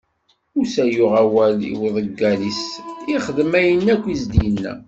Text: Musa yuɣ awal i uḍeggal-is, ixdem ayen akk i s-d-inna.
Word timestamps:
Musa 0.55 0.83
yuɣ 0.95 1.13
awal 1.23 1.57
i 1.63 1.71
uḍeggal-is, 1.83 2.63
ixdem 3.15 3.51
ayen 3.59 3.85
akk 3.93 4.03
i 4.07 4.15
s-d-inna. 4.21 4.73